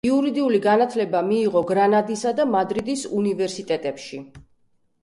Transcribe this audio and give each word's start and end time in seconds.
იურიდიული 0.09 0.61
განათლება 0.63 1.21
მიიღო 1.27 1.63
გრანადისა 1.73 2.35
და 2.41 2.49
მადრიდის 2.57 3.05
უნივერსიტეტებში. 3.21 4.27